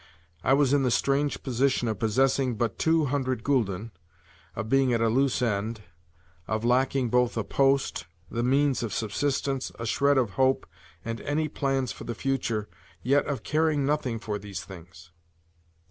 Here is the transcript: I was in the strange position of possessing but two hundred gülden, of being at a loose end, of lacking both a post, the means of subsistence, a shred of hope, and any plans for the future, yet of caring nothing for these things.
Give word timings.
I 0.43 0.53
was 0.53 0.73
in 0.73 0.81
the 0.81 0.89
strange 0.89 1.43
position 1.43 1.87
of 1.87 1.99
possessing 1.99 2.55
but 2.55 2.79
two 2.79 3.05
hundred 3.05 3.43
gülden, 3.43 3.91
of 4.55 4.67
being 4.67 4.91
at 4.93 4.99
a 4.99 5.09
loose 5.09 5.43
end, 5.43 5.83
of 6.47 6.65
lacking 6.65 7.09
both 7.09 7.37
a 7.37 7.43
post, 7.43 8.07
the 8.27 8.41
means 8.41 8.81
of 8.81 8.95
subsistence, 8.95 9.71
a 9.77 9.85
shred 9.85 10.17
of 10.17 10.31
hope, 10.31 10.65
and 11.05 11.21
any 11.21 11.47
plans 11.47 11.91
for 11.91 12.05
the 12.05 12.15
future, 12.15 12.67
yet 13.03 13.27
of 13.27 13.43
caring 13.43 13.85
nothing 13.85 14.17
for 14.17 14.39
these 14.39 14.63
things. 14.63 15.11